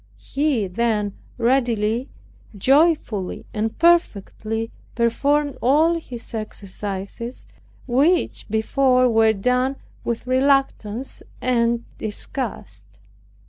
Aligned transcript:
He 0.17 0.65
then 0.65 1.13
readily, 1.37 2.09
joyfully, 2.57 3.45
and 3.53 3.77
perfectly 3.77 4.71
performed 4.95 5.59
all 5.61 5.99
his 5.99 6.33
exercises, 6.33 7.45
which 7.85 8.47
before 8.49 9.07
were 9.07 9.33
done 9.33 9.75
with 10.03 10.25
reluctance 10.25 11.21
and 11.39 11.85
disgust. 11.99 12.97